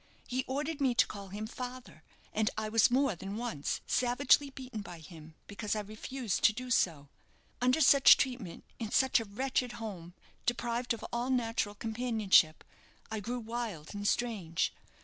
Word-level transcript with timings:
He 0.27 0.43
ordered 0.47 0.81
me 0.81 0.95
to 0.95 1.05
call 1.05 1.27
him 1.27 1.45
father, 1.45 2.01
and 2.33 2.49
I 2.57 2.69
was 2.69 2.89
more 2.89 3.13
than 3.15 3.37
once 3.37 3.81
savagely 3.85 4.49
beaten 4.49 4.81
by 4.81 4.97
him 4.97 5.35
because 5.45 5.75
I 5.75 5.81
refused 5.81 6.43
to 6.45 6.53
do 6.53 6.71
so. 6.71 7.09
Under 7.61 7.81
such 7.81 8.17
treatment, 8.17 8.63
in 8.79 8.89
such 8.89 9.19
a 9.19 9.25
wretched 9.25 9.73
home, 9.73 10.15
deprived 10.47 10.95
of 10.95 11.05
all 11.13 11.29
natural 11.29 11.75
companionship, 11.75 12.63
I 13.11 13.19
grew 13.19 13.37
wild 13.39 13.93
and 13.93 14.07
strange. 14.07 14.73